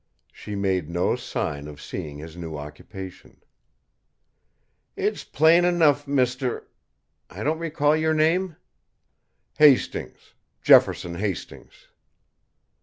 She 0.33 0.55
made 0.55 0.89
no 0.89 1.15
sign 1.15 1.67
of 1.67 1.79
seeing 1.79 2.17
his 2.17 2.35
new 2.35 2.57
occupation. 2.57 3.43
"It's 4.95 5.23
plain 5.23 5.63
enough, 5.63 6.07
Mr. 6.07 6.63
I 7.29 7.43
don't 7.43 7.59
recall 7.59 7.95
your 7.95 8.15
name." 8.15 8.55
"Hastings 9.59 10.33
Jefferson 10.63 11.13
Hastings." 11.13 11.89